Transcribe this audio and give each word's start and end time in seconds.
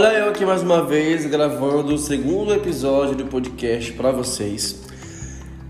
Olha 0.00 0.16
eu 0.16 0.28
aqui 0.28 0.44
mais 0.44 0.62
uma 0.62 0.84
vez 0.84 1.26
gravando 1.26 1.92
o 1.92 1.98
segundo 1.98 2.54
episódio 2.54 3.16
do 3.16 3.24
podcast 3.24 3.92
para 3.94 4.12
vocês. 4.12 4.76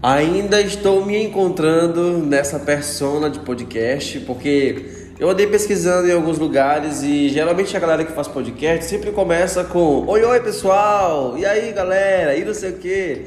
Ainda 0.03 0.61
estou 0.61 1.03
me 1.03 1.17
encontrando 1.17 2.19
nessa 2.19 2.59
persona 2.59 3.31
de 3.31 3.39
podcast, 3.39 4.21
porque 4.21 4.85
eu 5.19 5.31
andei 5.31 5.47
pesquisando 5.47 6.09
em 6.09 6.13
alguns 6.13 6.39
lugares 6.39 7.03
e 7.03 7.31
geralmente 7.31 7.75
a 7.75 7.81
galera 7.81 8.05
que 8.05 8.13
faz 8.13 8.29
podcast 8.29 8.85
sempre 8.85 9.13
começa 9.13 9.65
com 9.65 10.05
Oi, 10.07 10.23
oi 10.23 10.41
pessoal, 10.41 11.39
e 11.39 11.47
aí 11.47 11.73
galera, 11.73 12.37
e 12.37 12.45
não 12.45 12.53
sei 12.53 12.73
o 12.73 12.77
que. 12.77 13.25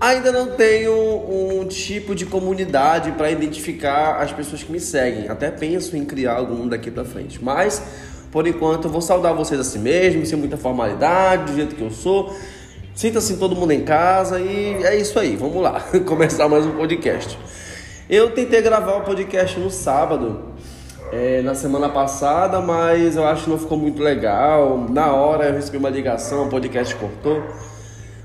Ainda 0.00 0.32
não 0.32 0.56
tenho 0.56 0.92
um 0.92 1.64
tipo 1.68 2.16
de 2.16 2.26
comunidade 2.26 3.12
para 3.12 3.30
identificar 3.30 4.20
as 4.20 4.32
pessoas 4.32 4.64
que 4.64 4.72
me 4.72 4.80
seguem. 4.80 5.28
Até 5.28 5.52
penso 5.52 5.96
em 5.96 6.04
criar 6.04 6.34
algum 6.34 6.66
daqui 6.66 6.90
para 6.90 7.04
frente, 7.04 7.38
mas 7.40 7.80
por 8.32 8.46
enquanto 8.46 8.84
eu 8.84 8.90
vou 8.90 9.00
saudar 9.00 9.34
vocês 9.34 9.60
assim 9.60 9.78
mesmo, 9.78 10.24
sem 10.24 10.38
muita 10.38 10.56
formalidade, 10.56 11.52
do 11.52 11.56
jeito 11.56 11.74
que 11.74 11.82
eu 11.82 11.90
sou. 11.90 12.34
Sinta-se 12.94 13.36
todo 13.36 13.56
mundo 13.56 13.72
em 13.72 13.82
casa 13.82 14.40
e 14.40 14.74
é 14.84 14.96
isso 14.96 15.18
aí. 15.18 15.36
Vamos 15.36 15.62
lá, 15.62 15.80
começar 16.06 16.48
mais 16.48 16.64
um 16.66 16.72
podcast. 16.72 17.38
Eu 18.08 18.30
tentei 18.30 18.60
gravar 18.60 18.94
o 18.94 18.98
um 18.98 19.02
podcast 19.02 19.58
no 19.58 19.70
sábado, 19.70 20.40
é, 21.12 21.42
na 21.42 21.54
semana 21.54 21.88
passada, 21.88 22.60
mas 22.60 23.16
eu 23.16 23.24
acho 23.24 23.44
que 23.44 23.50
não 23.50 23.58
ficou 23.58 23.78
muito 23.78 24.02
legal. 24.02 24.86
Na 24.90 25.12
hora 25.12 25.46
eu 25.46 25.54
recebi 25.54 25.76
uma 25.76 25.90
ligação, 25.90 26.46
o 26.46 26.48
podcast 26.48 26.94
cortou. 26.96 27.42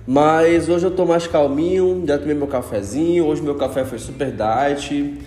Mas 0.07 0.69
hoje 0.69 0.85
eu 0.85 0.91
tô 0.91 1.03
mais 1.03 1.25
calminho, 1.25 2.03
já 2.05 2.17
tomei 2.17 2.35
meu 2.35 2.47
cafezinho. 2.47 3.25
Hoje 3.25 3.41
meu 3.41 3.55
café 3.55 3.83
foi 3.83 3.97
super 3.97 4.31
diet. 4.31 5.19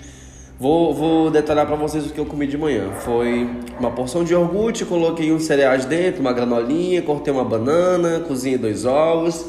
Vou, 0.60 0.92
vou 0.92 1.30
detalhar 1.30 1.66
para 1.66 1.76
vocês 1.76 2.06
o 2.06 2.08
que 2.08 2.18
eu 2.18 2.26
comi 2.26 2.44
de 2.44 2.58
manhã. 2.58 2.90
Foi 3.04 3.48
uma 3.78 3.92
porção 3.92 4.24
de 4.24 4.32
iogurte, 4.32 4.84
coloquei 4.84 5.32
uns 5.32 5.44
cereais 5.44 5.84
dentro, 5.84 6.20
uma 6.20 6.32
granolinha, 6.32 7.00
cortei 7.00 7.32
uma 7.32 7.44
banana, 7.44 8.24
cozinhei 8.26 8.58
dois 8.58 8.84
ovos. 8.84 9.44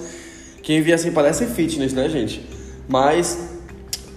Quem 0.61 0.83
vê 0.83 0.93
assim 0.93 1.11
parece 1.11 1.47
fitness, 1.47 1.93
né, 1.93 2.07
gente? 2.09 2.47
Mas 2.87 3.57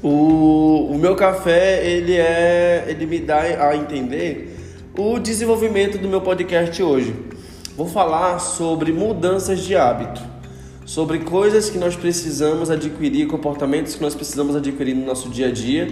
o, 0.02 0.88
o 0.90 0.98
meu 0.98 1.16
café, 1.16 1.82
ele 1.86 2.12
é, 2.12 2.84
ele 2.86 3.06
me 3.06 3.20
dá 3.20 3.40
a 3.40 3.74
entender 3.74 4.54
o 4.94 5.18
desenvolvimento 5.18 5.96
do 5.96 6.06
meu 6.06 6.20
podcast 6.20 6.82
hoje. 6.82 7.14
Vou 7.74 7.88
falar 7.88 8.38
sobre 8.38 8.92
mudanças 8.92 9.60
de 9.60 9.74
hábito 9.74 10.32
sobre 10.84 11.20
coisas 11.20 11.70
que 11.70 11.78
nós 11.78 11.96
precisamos 11.96 12.70
adquirir, 12.70 13.26
comportamentos 13.26 13.94
que 13.94 14.02
nós 14.02 14.14
precisamos 14.14 14.54
adquirir 14.56 14.94
no 14.94 15.06
nosso 15.06 15.28
dia 15.30 15.48
a 15.48 15.50
dia, 15.50 15.88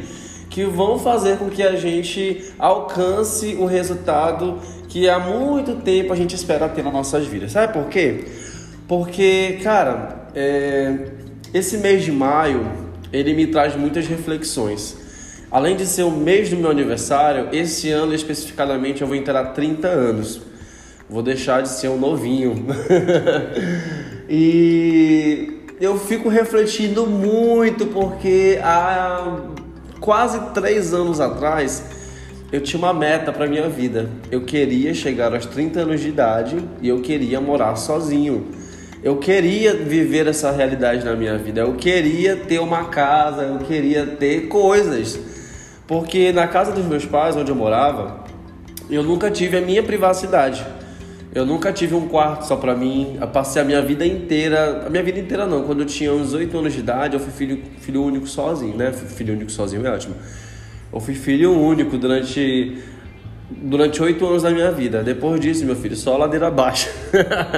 que 0.51 0.65
vão 0.65 0.99
fazer 0.99 1.39
com 1.39 1.49
que 1.49 1.63
a 1.63 1.77
gente 1.77 2.53
alcance 2.59 3.57
o 3.59 3.65
resultado 3.65 4.59
que 4.89 5.09
há 5.09 5.19
muito 5.21 5.77
tempo 5.77 6.13
a 6.13 6.17
gente 6.17 6.35
espera 6.35 6.69
ter 6.69 6.83
nas 6.83 6.93
nossas 6.93 7.27
vidas. 7.27 7.53
Sabe 7.53 7.73
por 7.73 7.89
quê? 7.89 8.25
Porque, 8.89 9.61
cara, 9.63 10.27
é... 10.35 11.07
esse 11.55 11.79
mês 11.79 12.03
de 12.05 12.11
maio 12.11 12.67
ele 13.13 13.33
me 13.33 13.47
traz 13.47 13.77
muitas 13.77 14.07
reflexões. 14.07 14.97
Além 15.51 15.77
de 15.77 15.87
ser 15.87 16.03
o 16.03 16.11
mês 16.11 16.51
do 16.51 16.57
meu 16.57 16.71
aniversário, 16.71 17.49
esse 17.53 17.91
ano 17.91 18.13
especificadamente 18.13 19.03
eu 19.03 19.09
vou 19.09 19.17
entrar 19.17 19.45
30 19.53 19.87
anos. 19.87 20.41
Vou 21.09 21.23
deixar 21.23 21.63
de 21.63 21.69
ser 21.69 21.89
um 21.89 21.97
novinho. 21.99 22.67
E 24.33 25.59
eu 25.81 25.99
fico 25.99 26.29
refletindo 26.29 27.05
muito 27.05 27.87
porque 27.87 28.61
há 28.63 29.27
quase 30.01 30.41
três 30.53 30.95
anos 30.95 31.21
atrás 31.21 31.85
eu 32.53 32.61
tinha 32.61 32.79
uma 32.79 32.93
meta 32.93 33.33
para 33.33 33.47
minha 33.47 33.69
vida. 33.69 34.11
Eu 34.31 34.41
queria 34.41 34.93
chegar 34.93 35.33
aos 35.33 35.47
30 35.47 35.81
anos 35.81 36.01
de 36.01 36.09
idade 36.09 36.59
e 36.83 36.89
eu 36.89 37.01
queria 37.01 37.41
morar 37.41 37.77
sozinho. 37.77 38.49
Eu 39.03 39.19
queria 39.19 39.73
viver 39.75 40.27
essa 40.27 40.51
realidade 40.51 41.05
na 41.05 41.15
minha 41.15 41.39
vida. 41.39 41.61
Eu 41.61 41.75
queria 41.75 42.37
ter 42.37 42.59
uma 42.59 42.87
casa, 42.87 43.43
eu 43.43 43.59
queria 43.59 44.05
ter 44.05 44.49
coisas. 44.49 45.19
Porque 45.87 46.33
na 46.33 46.49
casa 46.49 46.73
dos 46.73 46.85
meus 46.85 47.05
pais, 47.05 47.37
onde 47.37 47.51
eu 47.51 47.57
morava, 47.57 48.25
eu 48.91 49.03
nunca 49.03 49.31
tive 49.31 49.57
a 49.57 49.61
minha 49.61 49.83
privacidade. 49.83 50.67
Eu 51.33 51.47
nunca 51.47 51.73
tive 51.73 51.95
um 51.95 52.09
quarto 52.09 52.43
só 52.43 52.57
para 52.57 52.75
mim. 52.75 53.17
Eu 53.21 53.29
passei 53.29 53.63
a 53.63 53.65
minha 53.65 53.81
vida 53.81 54.05
inteira, 54.05 54.85
a 54.87 54.91
minha 54.91 55.03
vida 55.03 55.21
inteira 55.21 55.47
não. 55.47 55.63
Quando 55.63 55.81
eu 55.81 55.87
tinha 55.87 56.13
uns 56.13 56.35
8 56.35 56.59
anos 56.59 56.73
de 56.73 56.81
idade, 56.81 57.15
eu 57.15 57.21
fui 57.21 57.31
filho, 57.31 57.63
filho 57.79 58.03
único 58.03 58.27
sozinho, 58.27 58.77
né? 58.77 58.93
Filho 58.93 59.35
único 59.35 59.51
sozinho 59.51 59.87
é 59.87 59.91
ótimo. 59.91 60.17
Eu 60.93 60.99
fui 60.99 61.15
filho 61.15 61.53
único 61.53 61.97
durante 61.97 62.79
durante 63.51 64.01
oito 64.03 64.25
anos 64.27 64.43
da 64.43 64.51
minha 64.51 64.71
vida. 64.71 65.03
Depois 65.03 65.41
disso, 65.41 65.65
meu 65.65 65.77
filho, 65.77 65.97
só 65.97 66.17
ladeira 66.17 66.51
baixa. 66.51 66.89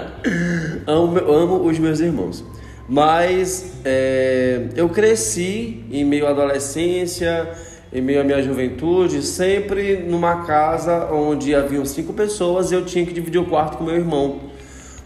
amo, 0.86 1.18
amo 1.18 1.66
os 1.66 1.78
meus 1.78 2.00
irmãos. 2.00 2.44
Mas 2.88 3.72
é, 3.84 4.68
eu 4.74 4.88
cresci 4.88 5.84
em 5.90 6.04
meio 6.04 6.26
à 6.26 6.30
adolescência 6.30 7.48
em 7.92 8.00
meio 8.00 8.22
à 8.22 8.24
minha 8.24 8.42
juventude, 8.42 9.22
sempre 9.22 9.98
numa 9.98 10.44
casa 10.44 11.12
onde 11.12 11.54
haviam 11.54 11.84
cinco 11.84 12.12
pessoas, 12.12 12.72
eu 12.72 12.84
tinha 12.84 13.04
que 13.04 13.12
dividir 13.12 13.38
o 13.38 13.44
quarto 13.44 13.76
com 13.76 13.84
meu 13.84 13.94
irmão, 13.94 14.40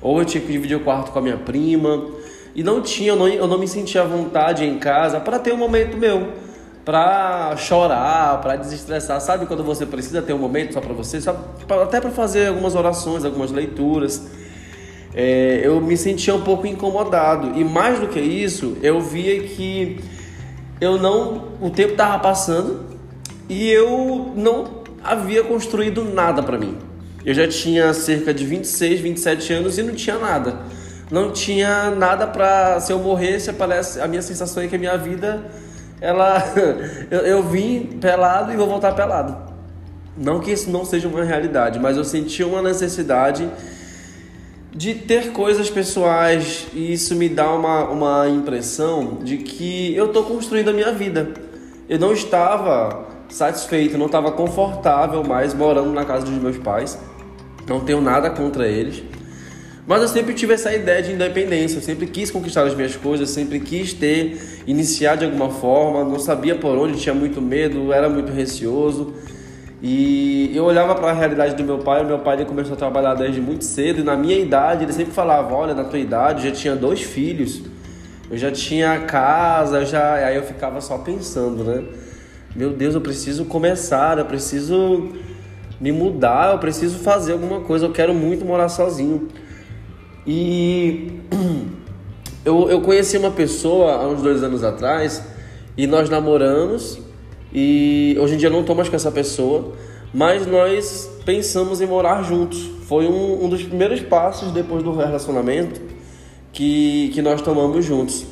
ou 0.01 0.21
eu 0.21 0.25
tinha 0.25 0.41
que 0.41 0.53
dividir 0.53 0.77
o 0.77 0.81
quarto 0.81 1.11
com 1.11 1.19
a 1.19 1.23
minha 1.23 1.37
prima, 1.37 2.07
e 2.55 2.63
não 2.63 2.81
tinha, 2.81 3.09
eu 3.09 3.17
não, 3.17 3.27
eu 3.27 3.47
não 3.49 3.59
me 3.59 3.67
sentia 3.67 4.03
à 4.03 4.05
vontade 4.05 4.65
em 4.65 4.79
casa 4.79 5.19
para 5.19 5.39
ter 5.39 5.53
um 5.53 5.57
momento 5.57 5.97
meu, 5.97 6.29
para 6.85 7.57
chorar, 7.57 8.41
para 8.41 8.55
desestressar, 8.55 9.21
sabe 9.21 9.47
quando 9.47 9.65
você 9.65 9.85
precisa 9.85 10.23
ter 10.23 10.33
um 10.33 10.39
momento 10.39 10.75
só 10.75 10.81
para 10.81 10.95
você, 10.95 11.21
só 11.21 11.33
pra, 11.67 11.83
até 11.83 12.01
para 12.01 12.11
fazer 12.11 12.47
algumas 12.47 12.77
orações, 12.77 13.25
algumas 13.25 13.51
leituras. 13.51 14.25
É, 15.13 15.63
eu 15.65 15.81
me 15.81 15.97
sentia 15.97 16.35
um 16.35 16.43
pouco 16.43 16.67
incomodado. 16.67 17.59
E 17.59 17.65
mais 17.65 17.99
do 17.99 18.07
que 18.07 18.21
isso, 18.21 18.77
eu 18.83 19.01
via 19.01 19.43
que 19.43 19.99
eu 20.81 20.99
não. 20.99 21.49
O 21.61 21.71
tempo 21.71 21.93
estava 21.93 22.19
passando 22.19 22.85
e 23.49 23.71
eu 23.71 24.33
não 24.37 24.83
havia 25.03 25.43
construído 25.45 26.05
nada 26.05 26.43
para 26.43 26.59
mim. 26.59 26.77
Eu 27.25 27.35
já 27.35 27.49
tinha 27.49 27.93
cerca 27.93 28.33
de 28.33 28.45
26, 28.45 29.01
27 29.01 29.53
anos 29.53 29.79
e 29.79 29.83
não 29.83 29.95
tinha 29.95 30.19
nada. 30.19 30.61
Não 31.11 31.31
tinha 31.31 31.91
nada 31.91 32.27
para 32.27 32.81
se 32.81 32.93
eu 32.93 32.99
morresse, 32.99 33.53
parece 33.53 34.01
a 34.01 34.09
minha 34.09 34.23
sensação 34.23 34.63
é 34.63 34.67
que 34.67 34.75
a 34.75 34.79
minha 34.79 34.97
vida 34.97 35.45
ela 36.01 36.43
eu, 37.11 37.21
eu 37.21 37.43
vim 37.43 37.99
pelado 38.01 38.53
e 38.53 38.57
vou 38.57 38.67
voltar 38.67 38.93
pelado. 38.93 39.37
Não 40.17 40.41
que 40.41 40.51
isso 40.51 40.71
não 40.71 40.85
seja 40.85 41.09
uma 41.09 41.23
realidade, 41.23 41.79
mas 41.79 41.97
eu 41.97 42.05
senti 42.05 42.43
uma 42.43 42.63
necessidade 42.63 43.49
de 44.77 44.93
ter 44.93 45.33
coisas 45.33 45.71
pessoais 45.71 46.67
e 46.75 46.93
isso 46.93 47.17
me 47.17 47.31
dá 47.31 47.51
uma, 47.51 47.89
uma 47.89 48.29
impressão 48.29 49.19
de 49.23 49.39
que 49.39 49.95
eu 49.97 50.07
estou 50.07 50.25
construindo 50.25 50.69
a 50.69 50.73
minha 50.73 50.93
vida. 50.93 51.31
Eu 51.89 51.99
não 51.99 52.13
estava 52.13 53.07
satisfeito, 53.31 53.97
não 53.97 54.07
estava 54.07 54.31
confortável 54.33 55.25
mais 55.25 55.55
morando 55.55 55.91
na 55.93 56.05
casa 56.05 56.27
dos 56.27 56.35
meus 56.35 56.59
pais. 56.59 56.99
Não 57.67 57.81
tenho 57.81 58.03
nada 58.03 58.29
contra 58.29 58.69
eles. 58.69 59.03
Mas 59.87 60.03
eu 60.03 60.09
sempre 60.09 60.35
tive 60.35 60.53
essa 60.53 60.75
ideia 60.75 61.03
de 61.03 61.13
independência, 61.13 61.79
eu 61.79 61.83
sempre 61.83 62.07
quis 62.07 62.31
conquistar 62.31 62.65
as 62.65 62.75
minhas 62.75 62.97
coisas, 62.97 63.31
sempre 63.31 63.61
quis 63.61 63.95
ter, 63.95 64.63
iniciar 64.67 65.17
de 65.17 65.25
alguma 65.25 65.49
forma, 65.49 66.05
não 66.05 66.19
sabia 66.19 66.57
por 66.57 66.77
onde, 66.77 67.01
tinha 67.01 67.15
muito 67.15 67.41
medo, 67.41 67.93
era 67.93 68.09
muito 68.09 68.31
receoso. 68.31 69.15
E 69.83 70.53
eu 70.55 70.65
olhava 70.65 70.95
para 70.95 71.11
a 71.11 71.13
realidade 71.13 71.55
do 71.55 71.63
meu 71.63 71.79
pai, 71.79 72.03
o 72.03 72.07
meu 72.07 72.19
pai 72.19 72.37
ele 72.37 72.47
começou 72.47 72.73
a 72.73 72.77
trabalhar 72.77 73.15
desde 73.15 73.41
muito 73.41 73.65
cedo, 73.65 74.01
e 74.01 74.03
na 74.03 74.17
minha 74.17 74.39
idade 74.39 74.85
ele 74.85 74.93
sempre 74.93 75.13
falava: 75.13 75.55
Olha, 75.55 75.75
na 75.75 75.85
tua 75.85 75.99
idade 75.99 76.47
eu 76.47 76.51
já 76.51 76.57
tinha 76.57 76.75
dois 76.75 77.03
filhos, 77.03 77.63
eu 78.31 78.39
já 78.39 78.51
tinha 78.51 79.01
casa, 79.01 79.81
eu 79.81 79.87
já. 79.87 80.15
Aí 80.15 80.37
eu 80.37 80.43
ficava 80.43 80.81
só 80.81 80.99
pensando, 80.99 81.63
né? 81.63 81.85
Meu 82.55 82.71
Deus, 82.73 82.95
eu 82.95 83.03
preciso 83.03 83.45
começar, 83.45 84.19
eu 84.19 84.25
preciso 84.25 85.13
me 85.79 85.93
mudar, 85.93 86.53
eu 86.53 86.59
preciso 86.59 86.99
fazer 86.99 87.33
alguma 87.33 87.61
coisa, 87.61 87.85
eu 87.85 87.93
quero 87.93 88.15
muito 88.15 88.47
morar 88.47 88.71
sozinho. 88.71 89.29
E 90.27 91.21
eu, 92.47 92.71
eu 92.71 92.81
conheci 92.81 93.19
uma 93.19 93.31
pessoa 93.31 93.93
há 93.93 94.09
uns 94.09 94.23
dois 94.23 94.43
anos 94.43 94.65
atrás, 94.65 95.23
e 95.77 95.87
nós 95.87 96.09
namoramos. 96.09 97.06
E 97.59 98.15
hoje 98.21 98.35
em 98.35 98.37
dia 98.37 98.51
não 98.51 98.61
estou 98.61 98.77
mais 98.77 98.87
com 98.87 98.97
essa 98.97 99.11
pessoa, 99.11 99.73
mas 100.13 100.47
nós 100.47 101.11
pensamos 101.25 101.81
em 101.81 101.87
morar 101.87 102.23
juntos. 102.23 102.71
Foi 102.83 103.07
um, 103.07 103.47
um 103.47 103.49
dos 103.49 103.63
primeiros 103.63 104.01
passos 104.01 104.53
depois 104.53 104.83
do 104.83 104.95
relacionamento 104.95 105.81
que, 106.53 107.11
que 107.15 107.23
nós 107.23 107.41
tomamos 107.41 107.83
juntos. 107.83 108.27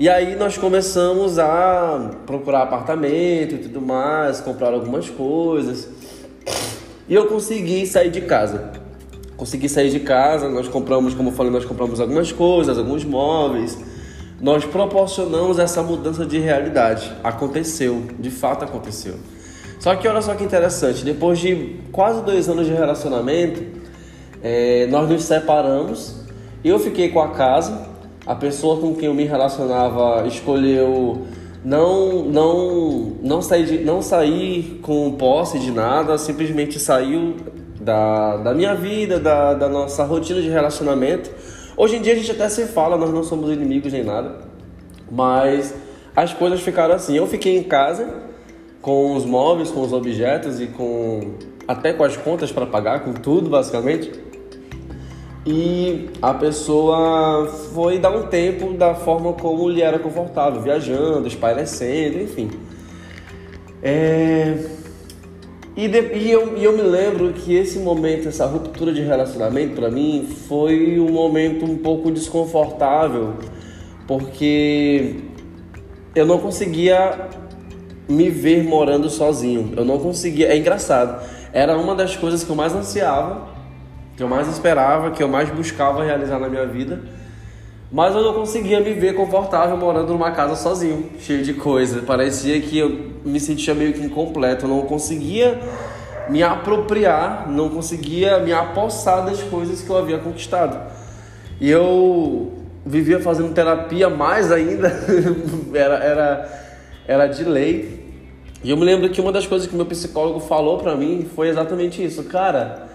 E 0.00 0.08
aí 0.08 0.36
nós 0.36 0.56
começamos 0.56 1.38
a 1.38 2.12
procurar 2.24 2.62
apartamento 2.62 3.56
e 3.56 3.58
tudo 3.58 3.82
mais, 3.82 4.40
comprar 4.40 4.72
algumas 4.72 5.10
coisas. 5.10 5.90
E 7.06 7.14
eu 7.14 7.26
consegui 7.26 7.86
sair 7.86 8.10
de 8.10 8.22
casa. 8.22 8.72
Consegui 9.36 9.68
sair 9.68 9.90
de 9.90 10.00
casa, 10.00 10.48
nós 10.48 10.66
compramos, 10.66 11.12
como 11.12 11.28
eu 11.28 11.34
falei, 11.34 11.52
nós 11.52 11.66
compramos 11.66 12.00
algumas 12.00 12.32
coisas, 12.32 12.78
alguns 12.78 13.04
móveis 13.04 13.76
nós 14.42 14.64
proporcionamos 14.64 15.58
essa 15.58 15.82
mudança 15.82 16.26
de 16.26 16.38
realidade. 16.38 17.10
Aconteceu, 17.24 18.02
de 18.18 18.30
fato 18.30 18.64
aconteceu. 18.64 19.14
Só 19.78 19.94
que 19.96 20.06
olha 20.06 20.20
só 20.20 20.34
que 20.34 20.44
interessante, 20.44 21.04
depois 21.04 21.38
de 21.38 21.76
quase 21.90 22.22
dois 22.22 22.48
anos 22.48 22.66
de 22.66 22.72
relacionamento, 22.72 23.80
É, 24.44 24.88
nós 24.90 25.08
nos 25.08 25.22
separamos, 25.22 26.16
eu 26.64 26.76
fiquei 26.80 27.10
com 27.10 27.20
a 27.20 27.28
casa, 27.28 27.86
a 28.26 28.34
pessoa 28.34 28.80
com 28.80 28.92
quem 28.92 29.06
eu 29.06 29.14
me 29.14 29.24
relacionava 29.24 30.26
escolheu 30.26 31.28
não 31.64 32.24
não 32.24 33.12
não 33.22 33.40
sair 33.40 33.64
de, 33.66 33.78
não 33.84 34.02
sair 34.02 34.80
com 34.82 35.12
posse 35.12 35.60
de 35.60 35.70
nada, 35.70 36.18
simplesmente 36.18 36.80
saiu 36.80 37.36
da, 37.80 38.36
da 38.38 38.52
minha 38.52 38.74
vida, 38.74 39.20
da, 39.20 39.54
da 39.54 39.68
nossa 39.68 40.02
rotina 40.04 40.40
de 40.42 40.48
relacionamento. 40.48 41.30
Hoje 41.76 41.96
em 41.96 42.02
dia 42.02 42.12
a 42.12 42.16
gente 42.16 42.30
até 42.30 42.48
se 42.48 42.66
fala, 42.66 42.96
nós 42.96 43.10
não 43.10 43.24
somos 43.24 43.50
inimigos 43.50 43.92
nem 43.92 44.04
nada, 44.04 44.40
mas 45.10 45.74
as 46.14 46.32
coisas 46.34 46.60
ficaram 46.60 46.94
assim. 46.94 47.16
Eu 47.16 47.26
fiquei 47.26 47.56
em 47.56 47.62
casa 47.62 48.22
com 48.80 49.14
os 49.14 49.24
móveis, 49.24 49.70
com 49.70 49.80
os 49.80 49.92
objetos 49.92 50.60
e 50.60 50.66
com 50.66 51.34
até 51.66 51.92
com 51.92 52.04
as 52.04 52.16
contas 52.16 52.52
para 52.52 52.66
pagar, 52.66 53.00
com 53.00 53.12
tudo 53.12 53.48
basicamente. 53.48 54.10
E 55.44 56.10
a 56.20 56.34
pessoa 56.34 57.48
foi 57.74 57.98
dar 57.98 58.10
um 58.10 58.28
tempo 58.28 58.74
da 58.74 58.94
forma 58.94 59.32
como 59.32 59.68
lhe 59.68 59.82
era 59.82 59.98
confortável, 59.98 60.60
viajando, 60.60 61.26
espairecendo, 61.26 62.20
enfim. 62.22 62.50
É... 63.82 64.81
E, 65.76 65.88
de... 65.88 66.00
e, 66.16 66.30
eu, 66.30 66.58
e 66.58 66.64
eu 66.64 66.72
me 66.72 66.82
lembro 66.82 67.32
que 67.32 67.54
esse 67.54 67.78
momento, 67.78 68.28
essa 68.28 68.46
ruptura 68.46 68.92
de 68.92 69.00
relacionamento 69.02 69.74
para 69.74 69.90
mim 69.90 70.28
foi 70.48 71.00
um 71.00 71.10
momento 71.10 71.64
um 71.64 71.78
pouco 71.78 72.10
desconfortável, 72.10 73.34
porque 74.06 75.16
eu 76.14 76.26
não 76.26 76.38
conseguia 76.38 77.28
me 78.08 78.28
ver 78.28 78.64
morando 78.64 79.08
sozinho. 79.08 79.72
Eu 79.76 79.84
não 79.84 79.98
conseguia. 79.98 80.48
É 80.48 80.56
engraçado. 80.56 81.26
Era 81.52 81.76
uma 81.76 81.94
das 81.94 82.16
coisas 82.16 82.44
que 82.44 82.50
eu 82.50 82.56
mais 82.56 82.74
ansiava 82.74 83.52
que 84.16 84.22
eu 84.22 84.28
mais 84.28 84.48
esperava, 84.48 85.10
que 85.10 85.22
eu 85.22 85.28
mais 85.28 85.50
buscava 85.50 86.04
realizar 86.04 86.38
na 86.38 86.48
minha 86.48 86.66
vida. 86.66 87.02
Mas 87.92 88.14
eu 88.14 88.22
não 88.22 88.32
conseguia 88.32 88.80
me 88.80 88.94
ver 88.94 89.14
confortável 89.14 89.76
morando 89.76 90.14
numa 90.14 90.30
casa 90.30 90.56
sozinho, 90.56 91.10
cheio 91.20 91.44
de 91.44 91.52
coisa. 91.52 92.00
Parecia 92.00 92.58
que 92.58 92.78
eu 92.78 93.10
me 93.22 93.38
sentia 93.38 93.74
meio 93.74 93.92
que 93.92 94.00
incompleto, 94.00 94.64
eu 94.64 94.68
não 94.70 94.80
conseguia 94.86 95.60
me 96.30 96.42
apropriar, 96.42 97.46
não 97.50 97.68
conseguia 97.68 98.38
me 98.38 98.50
apossar 98.50 99.26
das 99.26 99.42
coisas 99.42 99.82
que 99.82 99.90
eu 99.90 99.98
havia 99.98 100.16
conquistado. 100.16 100.90
E 101.60 101.70
eu 101.70 102.52
vivia 102.86 103.20
fazendo 103.20 103.52
terapia 103.52 104.08
mais 104.08 104.50
ainda, 104.50 104.88
era, 105.74 105.96
era, 105.96 106.62
era 107.06 107.26
de 107.26 107.44
lei. 107.44 108.00
E 108.64 108.70
eu 108.70 108.76
me 108.78 108.86
lembro 108.86 109.10
que 109.10 109.20
uma 109.20 109.30
das 109.30 109.46
coisas 109.46 109.68
que 109.68 109.76
meu 109.76 109.84
psicólogo 109.84 110.40
falou 110.40 110.78
para 110.78 110.96
mim 110.96 111.28
foi 111.34 111.48
exatamente 111.48 112.02
isso, 112.02 112.24
cara 112.24 112.90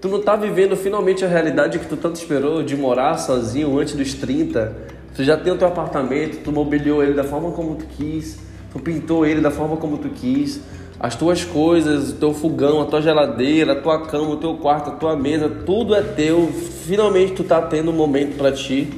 Tu 0.00 0.08
não 0.08 0.22
tá 0.22 0.34
vivendo 0.34 0.74
finalmente 0.76 1.24
a 1.26 1.28
realidade 1.28 1.78
que 1.78 1.86
tu 1.86 1.94
tanto 1.94 2.16
esperou 2.16 2.62
de 2.62 2.74
morar 2.74 3.18
sozinho 3.18 3.78
antes 3.78 3.94
dos 3.94 4.14
30. 4.14 4.72
Tu 5.14 5.22
já 5.22 5.36
tem 5.36 5.52
o 5.52 5.58
teu 5.58 5.68
apartamento, 5.68 6.42
tu 6.42 6.50
mobiliou 6.50 7.02
ele 7.02 7.12
da 7.12 7.24
forma 7.24 7.50
como 7.50 7.74
tu 7.74 7.84
quis, 7.84 8.38
tu 8.72 8.78
pintou 8.78 9.26
ele 9.26 9.42
da 9.42 9.50
forma 9.50 9.76
como 9.76 9.98
tu 9.98 10.08
quis. 10.08 10.60
As 10.98 11.16
tuas 11.16 11.44
coisas, 11.44 12.10
o 12.10 12.14
teu 12.14 12.32
fogão, 12.32 12.80
a 12.80 12.86
tua 12.86 13.02
geladeira, 13.02 13.72
a 13.72 13.76
tua 13.76 14.06
cama, 14.06 14.30
o 14.30 14.36
teu 14.38 14.56
quarto, 14.56 14.88
a 14.88 14.94
tua 14.94 15.16
mesa, 15.16 15.50
tudo 15.66 15.94
é 15.94 16.02
teu. 16.02 16.50
Finalmente 16.86 17.34
tu 17.34 17.44
tá 17.44 17.60
tendo 17.60 17.90
um 17.90 17.94
momento 17.94 18.38
para 18.38 18.52
ti. 18.52 18.88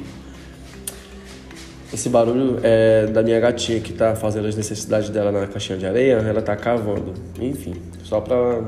Esse 1.93 2.07
barulho 2.07 2.59
é 2.63 3.07
da 3.07 3.21
minha 3.21 3.39
gatinha 3.41 3.81
que 3.81 3.91
tá 3.91 4.15
fazendo 4.15 4.47
as 4.47 4.55
necessidades 4.55 5.09
dela 5.09 5.33
na 5.33 5.47
caixinha 5.47 5.77
de 5.77 5.85
areia, 5.85 6.13
ela 6.13 6.41
tá 6.41 6.55
cavando. 6.55 7.13
Enfim, 7.39 7.75
só 8.03 8.21
para 8.21 8.61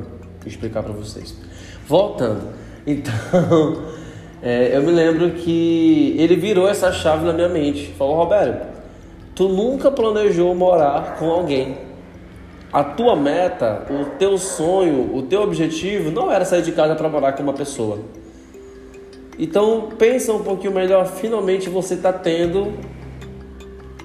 explicar 0.45 0.83
para 0.83 0.93
vocês. 0.93 1.33
Voltando, 1.87 2.49
então, 2.85 3.83
é, 4.41 4.75
eu 4.75 4.81
me 4.81 4.91
lembro 4.91 5.31
que 5.31 6.15
ele 6.17 6.35
virou 6.35 6.67
essa 6.67 6.91
chave 6.91 7.25
na 7.25 7.33
minha 7.33 7.49
mente. 7.49 7.93
Falou, 7.97 8.15
Roberto, 8.15 8.67
tu 9.33 9.49
nunca 9.49 9.91
planejou 9.91 10.53
morar 10.55 11.17
com 11.17 11.29
alguém. 11.29 11.77
A 12.71 12.83
tua 12.83 13.15
meta, 13.15 13.85
o 13.89 14.17
teu 14.17 14.37
sonho, 14.37 15.15
o 15.15 15.23
teu 15.23 15.41
objetivo 15.41 16.11
não 16.11 16.31
era 16.31 16.43
sair 16.43 16.61
de 16.61 16.71
casa 16.71 16.95
para 16.95 17.07
morar 17.07 17.33
com 17.33 17.43
uma 17.43 17.53
pessoa. 17.53 17.99
Então 19.37 19.89
pensa 19.97 20.33
um 20.33 20.43
pouquinho 20.43 20.73
melhor, 20.73 21.05
finalmente 21.05 21.69
você 21.69 21.93
está 21.93 22.11
tendo 22.11 22.73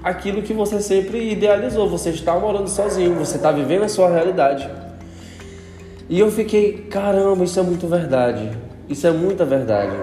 aquilo 0.03 0.43
que 0.43 0.53
você 0.53 0.81
sempre 0.81 1.31
idealizou. 1.32 1.88
Você 1.88 2.11
está 2.11 2.38
morando 2.38 2.69
sozinho, 2.69 3.15
você 3.15 3.37
está 3.37 3.53
vivendo 3.53 3.85
a 3.85 3.88
sua 3.88 4.09
realidade. 4.09 4.69
E 6.11 6.19
eu 6.19 6.29
fiquei, 6.29 6.73
caramba, 6.91 7.45
isso 7.45 7.61
é 7.61 7.62
muito 7.62 7.87
verdade. 7.87 8.51
Isso 8.89 9.07
é 9.07 9.12
muita 9.12 9.45
verdade. 9.45 9.95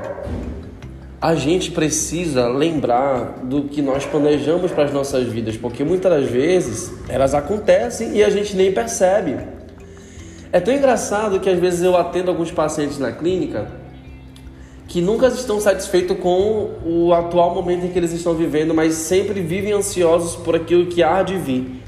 A 1.19 1.35
gente 1.35 1.71
precisa 1.71 2.47
lembrar 2.47 3.41
do 3.43 3.63
que 3.63 3.81
nós 3.81 4.05
planejamos 4.05 4.71
para 4.71 4.85
as 4.85 4.93
nossas 4.93 5.27
vidas, 5.27 5.57
porque 5.57 5.83
muitas 5.83 6.09
das 6.09 6.29
vezes 6.31 6.93
elas 7.09 7.33
acontecem 7.33 8.15
e 8.15 8.23
a 8.23 8.29
gente 8.29 8.55
nem 8.55 8.71
percebe. 8.71 9.37
É 10.49 10.61
tão 10.61 10.73
engraçado 10.73 11.41
que 11.41 11.49
às 11.49 11.59
vezes 11.59 11.83
eu 11.83 11.97
atendo 11.97 12.31
alguns 12.31 12.51
pacientes 12.51 12.97
na 12.97 13.11
clínica 13.11 13.67
que 14.87 15.01
nunca 15.01 15.27
estão 15.27 15.59
satisfeitos 15.59 16.17
com 16.19 16.71
o 16.85 17.11
atual 17.11 17.53
momento 17.53 17.85
em 17.85 17.89
que 17.89 17.99
eles 17.99 18.13
estão 18.13 18.33
vivendo, 18.33 18.73
mas 18.73 18.93
sempre 18.93 19.41
vivem 19.41 19.73
ansiosos 19.73 20.37
por 20.37 20.55
aquilo 20.55 20.85
que 20.85 21.03
há 21.03 21.21
de 21.21 21.37
vir. 21.37 21.83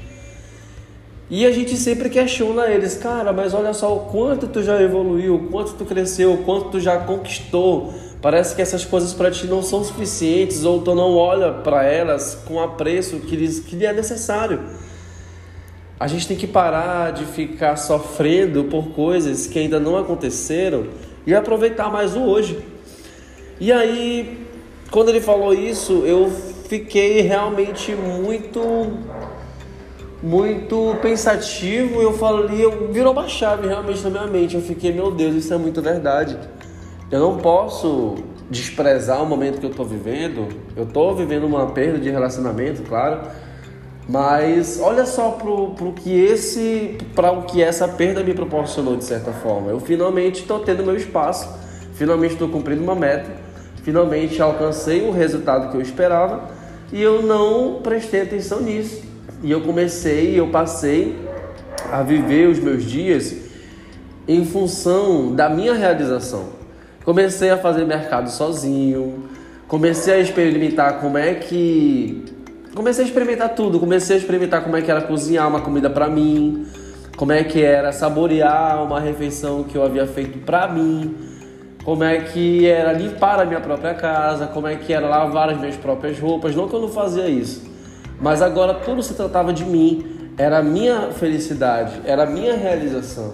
E 1.30 1.46
a 1.46 1.52
gente 1.52 1.76
sempre 1.76 2.10
questiona 2.10 2.66
eles, 2.66 2.96
cara, 2.96 3.32
mas 3.32 3.54
olha 3.54 3.72
só 3.72 3.94
o 3.94 4.00
quanto 4.10 4.48
tu 4.48 4.64
já 4.64 4.82
evoluiu, 4.82 5.36
o 5.36 5.46
quanto 5.46 5.74
tu 5.74 5.84
cresceu, 5.84 6.34
o 6.34 6.38
quanto 6.38 6.70
tu 6.70 6.80
já 6.80 6.98
conquistou. 6.98 7.94
Parece 8.20 8.56
que 8.56 8.60
essas 8.60 8.84
coisas 8.84 9.14
para 9.14 9.30
ti 9.30 9.46
não 9.46 9.62
são 9.62 9.84
suficientes 9.84 10.64
ou 10.64 10.82
tu 10.82 10.92
não 10.92 11.14
olha 11.14 11.52
para 11.52 11.84
elas 11.84 12.34
com 12.34 12.60
apreço 12.60 13.20
que 13.20 13.36
lhes, 13.36 13.60
que 13.60 13.76
lhe 13.76 13.86
é 13.86 13.92
necessário. 13.92 14.60
A 16.00 16.08
gente 16.08 16.26
tem 16.26 16.36
que 16.36 16.48
parar 16.48 17.12
de 17.12 17.24
ficar 17.24 17.76
sofrendo 17.76 18.64
por 18.64 18.88
coisas 18.88 19.46
que 19.46 19.58
ainda 19.58 19.78
não 19.78 19.96
aconteceram 19.96 20.86
e 21.24 21.32
aproveitar 21.32 21.92
mais 21.92 22.16
o 22.16 22.22
hoje. 22.22 22.58
E 23.60 23.70
aí, 23.70 24.46
quando 24.90 25.10
ele 25.10 25.20
falou 25.20 25.54
isso, 25.54 26.02
eu 26.04 26.28
fiquei 26.68 27.20
realmente 27.20 27.92
muito 27.94 28.60
muito 30.22 30.96
pensativo, 31.00 32.00
eu 32.00 32.12
falei, 32.12 32.64
eu 32.64 32.92
virou 32.92 33.12
uma 33.12 33.28
chave 33.28 33.66
realmente 33.66 34.02
na 34.02 34.10
minha 34.10 34.26
mente. 34.26 34.54
Eu 34.54 34.62
fiquei, 34.62 34.92
meu 34.92 35.10
Deus, 35.10 35.34
isso 35.34 35.52
é 35.52 35.56
muito 35.56 35.80
verdade. 35.80 36.38
Eu 37.10 37.20
não 37.20 37.38
posso 37.38 38.16
desprezar 38.50 39.22
o 39.22 39.26
momento 39.26 39.58
que 39.58 39.66
eu 39.66 39.70
estou 39.70 39.86
vivendo. 39.86 40.48
Eu 40.76 40.84
estou 40.84 41.14
vivendo 41.14 41.44
uma 41.44 41.66
perda 41.68 41.98
de 41.98 42.10
relacionamento, 42.10 42.82
claro. 42.82 43.20
Mas 44.08 44.80
olha 44.80 45.06
só 45.06 45.30
pro, 45.30 45.70
pro 45.70 45.92
que 45.92 46.12
esse, 46.12 46.98
para 47.14 47.30
o 47.30 47.42
que 47.42 47.62
essa 47.62 47.86
perda 47.86 48.22
me 48.22 48.34
proporcionou 48.34 48.96
de 48.96 49.04
certa 49.04 49.32
forma. 49.32 49.70
Eu 49.70 49.80
finalmente 49.80 50.40
estou 50.40 50.58
tendo 50.58 50.82
meu 50.82 50.96
espaço, 50.96 51.48
finalmente 51.94 52.32
estou 52.32 52.48
cumprindo 52.48 52.82
uma 52.82 52.96
meta, 52.96 53.30
finalmente 53.84 54.42
alcancei 54.42 55.08
o 55.08 55.12
resultado 55.12 55.70
que 55.70 55.76
eu 55.76 55.80
esperava 55.80 56.50
e 56.92 57.00
eu 57.00 57.22
não 57.22 57.80
prestei 57.82 58.22
atenção 58.22 58.60
nisso. 58.60 59.09
E 59.42 59.50
eu 59.50 59.62
comecei, 59.62 60.38
eu 60.38 60.48
passei 60.48 61.16
a 61.90 62.02
viver 62.02 62.48
os 62.48 62.58
meus 62.58 62.84
dias 62.84 63.34
em 64.28 64.44
função 64.44 65.34
da 65.34 65.48
minha 65.48 65.72
realização. 65.72 66.50
Comecei 67.04 67.48
a 67.48 67.56
fazer 67.56 67.86
mercado 67.86 68.30
sozinho, 68.30 69.24
comecei 69.66 70.14
a 70.14 70.18
experimentar 70.18 71.00
como 71.00 71.16
é 71.16 71.34
que 71.34 72.22
comecei 72.74 73.04
a 73.04 73.08
experimentar 73.08 73.54
tudo, 73.54 73.80
comecei 73.80 74.16
a 74.16 74.18
experimentar 74.18 74.62
como 74.62 74.76
é 74.76 74.82
que 74.82 74.90
era 74.90 75.00
cozinhar 75.00 75.48
uma 75.48 75.62
comida 75.62 75.88
para 75.88 76.08
mim, 76.08 76.66
como 77.16 77.32
é 77.32 77.42
que 77.42 77.62
era 77.62 77.92
saborear 77.92 78.84
uma 78.84 79.00
refeição 79.00 79.64
que 79.64 79.76
eu 79.76 79.82
havia 79.82 80.06
feito 80.06 80.38
para 80.40 80.68
mim, 80.68 81.14
como 81.82 82.04
é 82.04 82.20
que 82.20 82.66
era 82.66 82.92
limpar 82.92 83.40
a 83.40 83.46
minha 83.46 83.60
própria 83.60 83.94
casa, 83.94 84.46
como 84.46 84.66
é 84.66 84.76
que 84.76 84.92
era 84.92 85.08
lavar 85.08 85.48
as 85.48 85.58
minhas 85.58 85.76
próprias 85.76 86.18
roupas, 86.18 86.54
não 86.54 86.68
que 86.68 86.74
eu 86.74 86.82
não 86.82 86.88
fazia 86.88 87.26
isso. 87.26 87.69
Mas 88.20 88.42
agora 88.42 88.74
tudo 88.74 89.02
se 89.02 89.14
tratava 89.14 89.52
de 89.52 89.64
mim, 89.64 90.32
era 90.36 90.58
a 90.58 90.62
minha 90.62 91.10
felicidade, 91.12 92.00
era 92.04 92.24
a 92.24 92.26
minha 92.26 92.54
realização. 92.54 93.32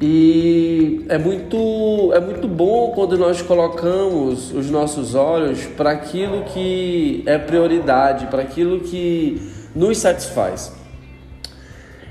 E 0.00 1.06
é 1.08 1.16
muito, 1.16 2.12
é 2.12 2.20
muito 2.20 2.48
bom 2.48 2.90
quando 2.90 3.16
nós 3.16 3.40
colocamos 3.40 4.52
os 4.52 4.68
nossos 4.68 5.14
olhos 5.14 5.64
para 5.66 5.92
aquilo 5.92 6.42
que 6.44 7.22
é 7.26 7.38
prioridade, 7.38 8.26
para 8.26 8.42
aquilo 8.42 8.80
que 8.80 9.40
nos 9.74 9.98
satisfaz. 9.98 10.72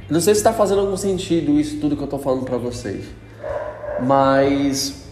Não 0.09 0.21
sei 0.21 0.33
se 0.33 0.39
está 0.39 0.53
fazendo 0.53 0.81
algum 0.81 0.97
sentido 0.97 1.59
isso 1.59 1.79
tudo 1.79 1.95
que 1.95 2.01
eu 2.01 2.05
estou 2.05 2.19
falando 2.19 2.45
para 2.45 2.57
vocês, 2.57 3.05
mas 4.01 5.02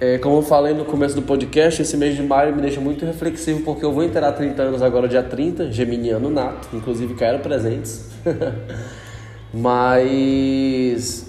é, 0.00 0.18
como 0.18 0.36
eu 0.36 0.42
falei 0.42 0.74
no 0.74 0.84
começo 0.84 1.14
do 1.14 1.22
podcast, 1.22 1.82
esse 1.82 1.96
mês 1.96 2.14
de 2.14 2.22
maio 2.22 2.54
me 2.54 2.62
deixa 2.62 2.80
muito 2.80 3.04
reflexivo 3.04 3.62
porque 3.62 3.84
eu 3.84 3.92
vou 3.92 4.04
inteirar 4.04 4.32
30 4.32 4.62
anos 4.62 4.82
agora, 4.82 5.08
dia 5.08 5.22
30, 5.22 5.72
geminiano 5.72 6.30
nato, 6.30 6.68
inclusive 6.72 7.14
quero 7.14 7.40
presentes. 7.40 8.08
Mas 9.52 11.26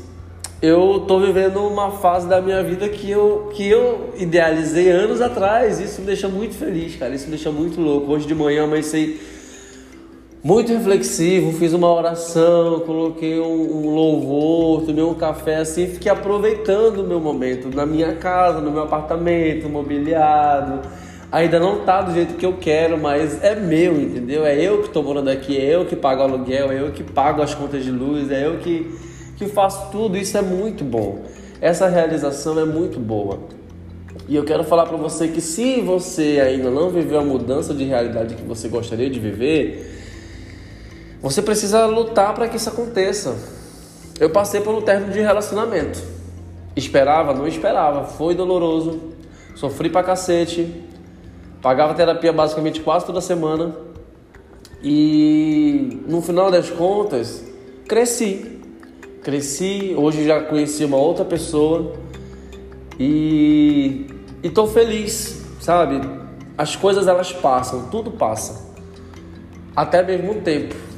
eu 0.62 1.06
tô 1.08 1.20
vivendo 1.20 1.66
uma 1.66 1.90
fase 1.90 2.28
da 2.28 2.42
minha 2.42 2.62
vida 2.62 2.90
que 2.90 3.10
eu, 3.10 3.50
que 3.54 3.68
eu 3.68 4.14
idealizei 4.18 4.90
anos 4.92 5.22
atrás. 5.22 5.80
Isso 5.80 6.02
me 6.02 6.08
deixa 6.08 6.28
muito 6.28 6.54
feliz, 6.54 6.96
cara. 6.98 7.16
Isso 7.16 7.26
me 7.26 7.32
deixa 7.32 7.50
muito 7.50 7.80
louco. 7.80 8.12
Hoje 8.12 8.28
de 8.28 8.36
manhã 8.36 8.66
amanheci 8.66 9.20
muito 10.42 10.72
reflexivo, 10.72 11.52
fiz 11.52 11.74
uma 11.74 11.94
oração, 11.94 12.80
coloquei 12.82 13.40
um, 13.40 13.86
um, 13.86 13.90
louvor, 13.94 14.86
tomei 14.86 15.04
um 15.04 15.14
café 15.14 15.58
assim, 15.58 15.88
fiquei 15.88 16.10
aproveitando 16.10 17.00
o 17.00 17.04
meu 17.04 17.20
momento 17.20 17.74
na 17.76 17.86
minha 17.86 18.16
casa, 18.16 18.62
no 18.62 18.72
meu 18.72 18.84
apartamento, 18.84 19.68
mobiliado. 19.68 20.88
Ainda 21.32 21.60
não 21.60 21.82
tá 21.82 22.02
do 22.02 22.14
jeito 22.14 22.36
que 22.36 22.46
eu 22.46 22.54
quero, 22.54 22.98
mas 22.98 23.44
é 23.44 23.54
meu, 23.54 24.00
entendeu? 24.02 24.46
É 24.46 24.60
eu 24.60 24.82
que 24.82 24.90
tô 24.90 25.04
morando 25.04 25.30
aqui, 25.30 25.58
é 25.58 25.76
eu 25.76 25.86
que 25.86 25.96
pago 25.96 26.24
aluguel, 26.24 26.72
é 26.72 26.82
eu 26.82 26.92
que 26.92 27.04
pago 27.04 27.42
as 27.42 27.54
contas 27.54 27.84
de 27.84 27.92
luz, 27.92 28.32
é 28.32 28.48
eu 28.48 28.58
que, 28.58 28.90
que 29.38 29.46
faço 29.46 29.92
tudo. 29.92 30.18
Isso 30.18 30.38
é 30.38 30.42
muito 30.42 30.84
bom. 30.84 31.24
Essa 31.62 31.88
realização 31.88 32.60
é 32.60 32.66
muito 32.66 33.00
boa. 33.00 33.42
E 34.28 34.36
eu 34.36 34.44
quero 34.44 34.64
falar 34.64 34.86
para 34.86 34.98
você 34.98 35.28
que 35.28 35.42
se 35.42 35.82
você 35.82 36.42
ainda 36.42 36.72
não 36.72 36.90
viveu 36.90 37.20
a 37.20 37.24
mudança 37.24 37.74
de 37.74 37.84
realidade 37.84 38.36
que 38.36 38.44
você 38.44 38.68
gostaria 38.68 39.10
de 39.10 39.20
viver, 39.20 40.00
você 41.22 41.42
precisa 41.42 41.86
lutar 41.86 42.34
para 42.34 42.48
que 42.48 42.56
isso 42.56 42.70
aconteça. 42.70 43.36
Eu 44.20 44.30
passei 44.30 44.62
um 44.62 44.82
término 44.82 45.12
de 45.12 45.20
relacionamento. 45.20 46.02
Esperava, 46.76 47.34
não 47.34 47.48
esperava. 47.48 48.06
Foi 48.06 48.34
doloroso. 48.34 49.00
Sofri 49.56 49.90
pra 49.90 50.02
cacete. 50.02 50.74
Pagava 51.62 51.94
terapia 51.94 52.32
basicamente 52.32 52.80
quase 52.82 53.06
toda 53.06 53.20
semana. 53.20 53.76
E 54.82 56.02
no 56.08 56.22
final 56.22 56.50
das 56.50 56.70
contas, 56.70 57.44
cresci. 57.88 58.60
Cresci, 59.22 59.94
hoje 59.98 60.26
já 60.26 60.42
conheci 60.42 60.86
uma 60.86 60.98
outra 60.98 61.26
pessoa. 61.26 61.94
E 62.98 64.08
estou 64.42 64.68
feliz, 64.68 65.46
sabe? 65.60 66.00
As 66.58 66.78
coisas 66.78 67.08
elas 67.08 67.34
passam, 67.34 67.90
tudo 67.90 68.12
passa. 68.12 68.70
Até 69.76 70.02
mesmo 70.02 70.36
tempo. 70.36 70.89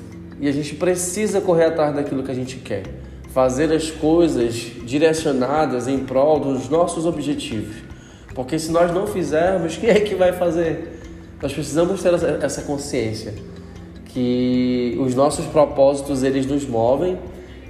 E 0.41 0.48
a 0.48 0.51
gente 0.51 0.74
precisa 0.74 1.39
correr 1.39 1.65
atrás 1.65 1.95
daquilo 1.95 2.24
que 2.24 2.31
a 2.31 2.33
gente 2.33 2.55
quer. 2.57 2.83
Fazer 3.29 3.71
as 3.71 3.91
coisas 3.91 4.71
direcionadas 4.83 5.88
em 5.88 6.00
prol 6.00 6.39
dos 6.39 6.67
nossos 6.67 7.05
objetivos. 7.05 7.75
Porque 8.33 8.57
se 8.57 8.71
nós 8.71 8.91
não 8.91 9.05
fizermos, 9.05 9.77
quem 9.79 9.91
é 9.91 10.00
que 10.00 10.15
vai 10.15 10.33
fazer? 10.33 11.00
Nós 11.39 11.53
precisamos 11.53 12.01
ter 12.01 12.13
essa 12.43 12.63
consciência 12.63 13.33
que 14.05 14.98
os 15.00 15.15
nossos 15.15 15.45
propósitos 15.45 16.24
eles 16.24 16.45
nos 16.45 16.65
movem 16.65 17.17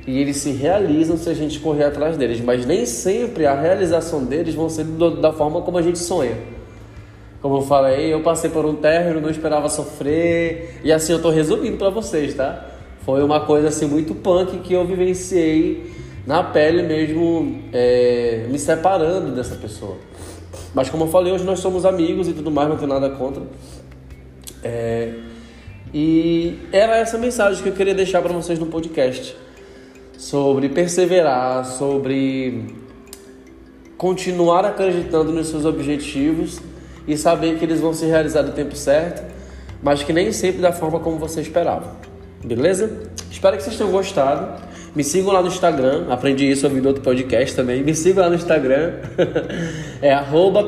e 0.08 0.18
eles 0.18 0.38
se 0.38 0.52
realizam 0.52 1.18
se 1.18 1.30
a 1.30 1.34
gente 1.34 1.60
correr 1.60 1.84
atrás 1.84 2.18
deles, 2.18 2.42
mas 2.42 2.66
nem 2.66 2.86
sempre 2.86 3.46
a 3.46 3.54
realização 3.54 4.24
deles 4.24 4.56
vão 4.56 4.68
ser 4.68 4.86
da 5.22 5.32
forma 5.32 5.62
como 5.62 5.78
a 5.78 5.82
gente 5.82 6.00
sonha. 6.00 6.36
Como 7.42 7.58
eu 7.58 7.62
falei, 7.64 8.14
eu 8.14 8.22
passei 8.22 8.52
por 8.52 8.66
um 8.66 8.76
término, 8.76 9.20
não 9.20 9.30
esperava 9.30 9.68
sofrer. 9.68 10.80
E 10.84 10.92
assim 10.92 11.12
eu 11.12 11.18
estou 11.18 11.32
resumindo 11.32 11.78
para 11.78 11.90
vocês, 11.90 12.36
tá? 12.36 12.68
Foi 13.04 13.24
uma 13.24 13.40
coisa 13.40 13.70
assim 13.70 13.88
muito 13.88 14.14
punk 14.14 14.60
que 14.60 14.74
eu 14.74 14.86
vivenciei 14.86 15.92
na 16.26 16.44
pele 16.44 16.84
mesmo, 16.84 17.64
é, 17.74 18.46
me 18.48 18.60
separando 18.60 19.32
dessa 19.32 19.56
pessoa. 19.56 19.98
Mas 20.74 20.90
como 20.90 21.06
eu 21.06 21.08
falei, 21.08 21.34
hoje 21.34 21.44
nós 21.44 21.60
somos 21.60 21.84
amigos 21.84 22.28
e 22.28 22.34
tudo 22.34 22.52
mais, 22.52 22.70
não 22.70 22.78
tenho 22.78 22.90
nada 22.90 23.10
contra. 23.10 23.42
É, 24.64 25.12
e 25.92 26.60
era 26.72 26.96
essa 26.98 27.18
mensagem 27.18 27.64
que 27.64 27.70
eu 27.70 27.74
queria 27.74 27.96
deixar 27.96 28.22
para 28.22 28.32
vocês 28.32 28.60
no 28.60 28.68
podcast. 28.68 29.36
Sobre 30.16 30.70
perseverar, 30.70 31.66
sobre 31.66 32.76
continuar 33.98 34.64
acreditando 34.64 35.32
nos 35.32 35.48
seus 35.48 35.66
objetivos 35.66 36.62
e 37.12 37.18
saber 37.18 37.58
que 37.58 37.66
eles 37.66 37.80
vão 37.80 37.94
se 37.94 38.06
realizar 38.06 38.44
no 38.44 38.52
tempo 38.52 38.76
certo, 38.76 39.24
mas 39.84 40.04
que 40.04 40.14
nem 40.14 40.32
sempre 40.32 40.62
da 40.62 40.72
forma 40.72 41.00
como 41.00 41.18
você 41.18 41.42
esperava. 41.42 41.96
Beleza? 42.44 42.90
Espero 43.30 43.58
que 43.58 43.64
vocês 43.64 43.78
tenham 43.78 43.92
gostado. 43.92 44.62
Me 44.96 45.04
sigam 45.04 45.32
lá 45.32 45.42
no 45.42 45.48
Instagram, 45.48 46.08
aprendi 46.10 46.50
isso 46.50 46.66
ouvindo 46.66 46.88
outro 46.88 47.02
podcast 47.02 47.56
também. 47.56 47.84
Me 47.84 47.94
sigam 47.96 48.24
lá 48.24 48.30
no 48.30 48.36
Instagram, 48.36 48.94
é 50.02 50.14
arroba 50.14 50.62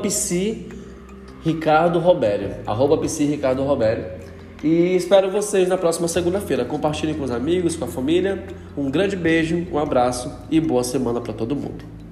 Robério. 2.00 2.56
Arroba. 2.66 3.02
E 4.64 4.96
espero 4.96 5.30
vocês 5.30 5.68
na 5.68 5.78
próxima 5.78 6.08
segunda-feira. 6.08 6.64
Compartilhem 6.64 7.16
com 7.16 7.24
os 7.26 7.32
amigos, 7.32 7.76
com 7.76 7.84
a 7.86 7.88
família. 7.88 8.44
Um 8.78 8.90
grande 8.90 9.16
beijo, 9.16 9.68
um 9.72 9.78
abraço 9.78 10.32
e 10.50 10.60
boa 10.62 10.84
semana 10.84 11.20
para 11.20 11.34
todo 11.34 11.56
mundo. 11.56 12.02